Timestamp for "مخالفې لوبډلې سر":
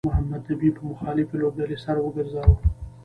0.91-1.97